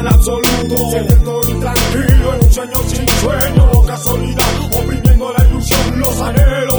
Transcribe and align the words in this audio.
el 0.00 0.06
absoluto, 0.06 0.90
se 0.90 1.16
todo 1.16 1.40
tranquilo 1.60 2.34
en 2.34 2.44
un 2.44 2.52
sueño 2.52 2.78
sin 2.88 3.08
sueño, 3.08 3.86
casualidad, 3.86 4.44
oprimiendo 4.72 5.32
la 5.32 5.46
ilusión, 5.46 6.00
los 6.00 6.20
anhelos. 6.20 6.69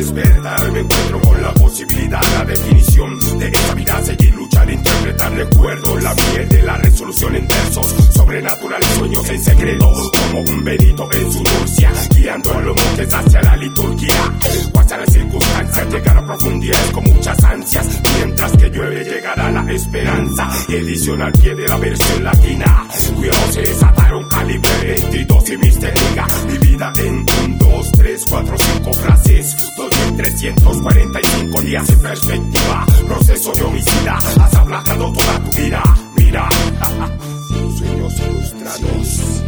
Despertar 0.00 0.72
me 0.72 0.80
encuentro 0.80 1.20
con 1.20 1.42
la 1.42 1.52
posibilidad, 1.52 2.22
la 2.38 2.44
definición 2.46 3.18
de 3.38 3.48
esta 3.48 3.74
vida, 3.74 4.02
seguir 4.02 4.34
luchar, 4.34 4.70
interpretar 4.70 5.32
recuerdo, 5.32 5.98
la 5.98 6.14
miel 6.14 6.48
de 6.48 6.62
la 6.62 6.76
resolución 6.78 7.36
en 7.36 7.46
versos, 7.46 7.86
sobrenatural 8.14 8.82
sueños 8.82 9.28
en 9.28 9.44
secreto, 9.44 9.92
como 10.12 10.40
un 10.40 10.64
benito 10.64 11.08
en 11.12 11.32
su 11.32 11.42
nurcia, 11.42 11.92
guiando 12.16 12.50
a 12.50 12.60
los 12.62 12.76
montes 12.76 13.12
hacia 13.12 13.42
la 13.42 13.56
liturgia, 13.56 14.14
edición 20.76 21.22
al 21.22 21.32
pie 21.32 21.54
de 21.54 21.68
la 21.68 21.76
versión 21.76 22.24
latina, 22.24 22.86
cuidado 23.16 23.52
se 23.52 23.62
desataron 23.62 24.28
calibre 24.28 24.70
22 24.84 25.50
y 25.50 25.56
mis 25.58 25.78
técnicas, 25.78 26.46
mi 26.46 26.58
vida 26.58 26.92
en 26.98 27.14
1, 27.14 27.58
2, 27.58 27.92
3, 27.92 28.26
4, 28.28 28.56
5 28.58 28.92
frases, 28.92 29.56
2345 29.76 31.62
días 31.62 31.90
en 31.90 32.00
perspectiva, 32.00 32.86
proceso 33.06 33.52
de 33.54 33.62
homicida, 33.62 34.14
has 34.16 34.54
aplastado 34.54 35.12
toda 35.12 35.44
tu 35.44 35.58
vida, 35.58 35.82
mira, 36.16 36.48
sueños 37.78 38.14
frustrados. 38.14 39.42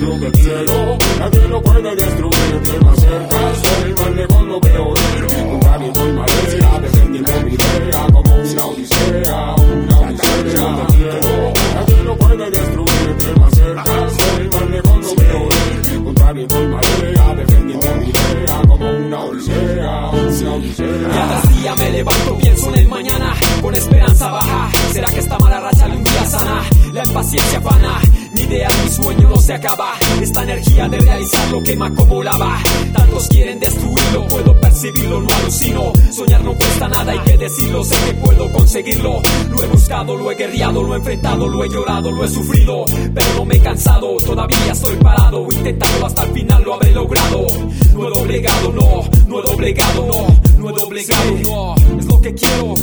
Lo 0.00 0.20
que 0.20 0.30
quiero, 0.32 0.98
nadie 1.18 1.48
lo 1.48 1.62
puede 1.62 1.96
destruir. 1.96 2.60
De 2.60 2.80
más 2.80 3.00
cerca 3.00 3.52
estoy, 3.52 3.94
más 3.94 4.16
lejos 4.16 4.46
lo 4.46 4.60
veo 4.60 4.94
una 19.10 19.40
me 21.76 21.90
levanto, 21.90 22.36
pienso 22.38 22.68
en 22.68 22.74
el 22.76 22.88
mañana, 22.88 23.34
con 23.60 23.74
esperanza 23.74 24.30
baja. 24.30 24.70
¿Será 24.92 25.08
que 25.08 25.20
esta 25.20 25.38
mala 25.38 25.60
racha 25.60 25.86
un 25.86 26.04
día 26.04 26.24
sana? 26.26 26.62
La 26.92 27.04
impaciencia 27.04 27.60
pana, 27.60 28.00
mi 28.32 28.42
idea, 28.42 28.68
mi 28.82 28.90
sueño 28.90 29.28
no 29.28 29.36
se 29.36 29.54
acaba. 29.54 29.94
Esta 30.20 30.42
energía 30.42 30.88
de 30.88 30.98
realizarlo 30.98 31.62
quema 31.62 31.94
como 31.94 32.22
lava. 32.22 32.58
Tantos 32.92 33.28
quieren 33.28 33.60
destruirlo, 33.60 34.26
puedo 34.28 34.60
percibirlo, 34.60 35.20
no 35.20 35.28
alucino. 35.32 35.92
Soñar 36.12 36.44
no 36.44 36.54
cuesta 36.54 36.88
nada, 36.88 37.12
hay 37.12 37.18
que 37.20 37.36
decirlo, 37.36 37.84
sé 37.84 37.96
que 38.06 38.14
puedo 38.14 38.52
conseguirlo. 38.52 39.22
Lo 39.50 39.62
he 39.62 39.66
buscado, 39.66 40.16
lo 40.16 40.30
he 40.30 40.34
guerreado, 40.34 40.82
lo 40.82 40.94
he 40.94 40.98
enfrentado, 40.98 41.48
lo 41.48 41.64
he 41.64 41.68
llorado, 41.68 42.10
lo 42.10 42.24
he 42.24 42.28
sufrido. 42.28 42.84
Pero 43.14 43.26
no 43.36 43.44
me 43.44 43.56
he 43.56 43.60
cansado, 43.60 44.16
todavía 44.24 44.72
estoy 44.72 44.96
parado, 44.96 45.46
intentando 45.50 46.06
hasta 46.06 46.24
el 46.24 46.32
final 46.32 46.62
lo 46.62 46.74
habré 46.74 46.92
logrado. 46.92 47.46
No 48.00 48.08
he 48.08 48.10
doblegado, 48.14 48.72
no, 48.72 49.02
no 49.26 49.40
he 49.40 49.42
doblegado, 49.42 50.06
no, 50.06 50.26
no 50.56 50.70
he 50.70 50.72
doblegado, 50.72 51.30
no, 51.44 51.98
es 51.98 52.06
lo 52.06 52.20
que 52.22 52.34
quiero. 52.34 52.74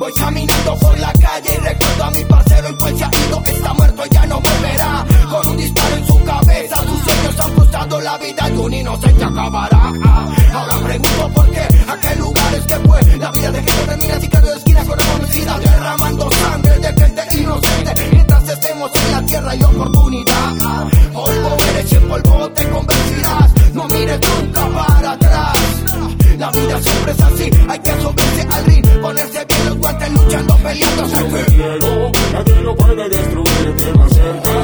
Voy 0.00 0.12
caminando 0.14 0.76
por 0.80 0.98
la 0.98 1.12
calle 1.12 1.50
y 1.54 1.64
recuerdo 1.64 2.02
a 2.02 2.10
mi 2.10 2.24
parcero 2.24 2.68
el 2.68 2.76
cual 2.78 2.98
se 2.98 3.04
ha 3.04 3.10
ido, 3.28 3.42
está 3.46 3.72
muerto, 3.72 4.02
ya 4.10 4.26
no 4.26 4.40
volverá. 4.40 5.06
Con 5.30 5.48
un 5.48 5.56
disparo 5.58 5.96
en 5.96 6.06
su 6.08 6.24
cabeza, 6.24 6.76
sus 6.78 7.00
sueños 7.04 7.40
han 7.40 7.52
frustrado 7.52 8.00
la 8.00 8.18
vida 8.18 8.50
y 8.50 8.56
un 8.58 8.74
inocente 8.74 9.24
acabará. 9.24 9.92
Ahora 10.52 10.74
pregunto 10.84 11.30
por 11.32 11.50
qué, 11.52 11.60
a 11.60 12.00
qué 12.00 12.16
lugares 12.16 12.66
que 12.66 12.74
fue. 12.74 13.16
La 13.16 13.30
vida 13.30 13.52
de 13.52 13.58
gente 13.62 13.86
termina 13.86 14.20
ciclando 14.20 14.50
de 14.50 14.56
esquinas 14.56 14.88
con 14.88 14.98
reconocida, 14.98 15.58
derramando 15.60 16.30
sangre 16.32 16.78
de 16.80 17.00
gente 17.00 17.38
inocente. 17.38 18.08
Mientras 18.10 18.48
estemos 18.48 18.90
en 18.92 19.12
la 19.12 19.22
tierra 19.22 19.54
y 19.54 19.62
oportunidad, 19.62 20.88
polvo 21.12 21.56
eres 21.70 21.92
y 21.92 21.94
en 21.94 22.08
polvo 22.08 22.50
te 22.50 22.64
La 26.44 26.50
vida 26.50 26.78
siempre 26.78 27.12
es 27.12 27.20
así, 27.22 27.50
hay 27.70 27.78
que 27.78 27.92
subirse 28.02 28.46
al 28.50 28.64
ring, 28.66 28.86
ponerse 29.00 29.46
bien 29.46 29.64
los 29.64 29.78
guantes, 29.78 30.12
luchando, 30.12 30.56
peleando, 30.58 31.02
Lo 31.02 31.08
que 31.08 31.44
quiero, 31.46 32.12
nadie 32.34 32.60
lo 32.60 32.76
puede 32.76 33.08
destruir. 33.08 33.74
De 33.76 33.94
más 33.94 34.12
cerca 34.12 34.63